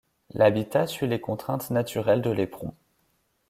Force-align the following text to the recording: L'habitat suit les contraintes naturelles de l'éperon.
L'habitat 0.31 0.87
suit 0.87 1.05
les 1.05 1.21
contraintes 1.21 1.69
naturelles 1.69 2.23
de 2.23 2.31
l'éperon. 2.31 2.73